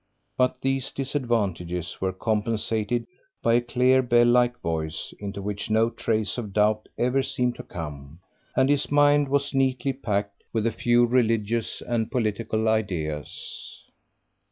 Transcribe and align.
But 0.35 0.61
these 0.61 0.89
disadvantages 0.89 2.01
were 2.01 2.11
compensated 2.11 3.05
by 3.43 3.53
a 3.53 3.61
clear 3.61 4.01
bell 4.01 4.25
like 4.25 4.59
voice, 4.59 5.13
into 5.19 5.43
which 5.43 5.69
no 5.69 5.91
trace 5.91 6.39
of 6.39 6.53
doubt 6.53 6.89
ever 6.97 7.21
seemed 7.21 7.53
to 7.57 7.63
come; 7.63 8.17
and 8.55 8.67
his 8.67 8.89
mind 8.91 9.29
was 9.29 9.53
neatly 9.53 9.93
packed 9.93 10.43
with 10.53 10.65
a 10.65 10.71
few 10.71 11.05
religious 11.05 11.83
and 11.83 12.09
political 12.11 12.67
ideas. 12.67 13.83